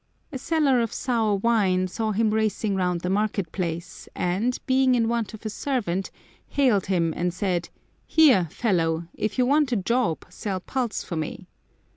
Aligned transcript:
"A 0.33 0.39
seller 0.39 0.81
of 0.81 0.91
sour 0.91 1.35
wine 1.35 1.85
^ 1.85 1.87
saw 1.87 2.11
him 2.11 2.31
racing 2.31 2.73
round 2.75 3.01
the 3.01 3.09
market 3.11 3.51
place, 3.51 4.09
and, 4.15 4.57
being 4.65 4.95
in 4.95 5.07
want 5.07 5.35
of 5.35 5.45
a 5.45 5.49
servant, 5.51 6.09
hailed 6.47 6.87
him, 6.87 7.13
and 7.15 7.31
said," 7.31 7.69
Here, 8.07 8.47
fellow; 8.49 9.05
if 9.13 9.37
you 9.37 9.45
want 9.45 9.71
a 9.71 9.75
job, 9.75 10.25
sell 10.29 10.59
pulse 10.59 11.03
for 11.03 11.17
me." 11.17 11.45